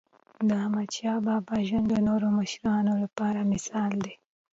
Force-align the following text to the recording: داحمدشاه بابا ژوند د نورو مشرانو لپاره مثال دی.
داحمدشاه 0.49 1.17
بابا 1.27 1.55
ژوند 1.67 1.87
د 1.89 1.95
نورو 2.07 2.27
مشرانو 2.39 2.93
لپاره 3.03 3.39
مثال 3.51 3.91
دی. 4.03 4.13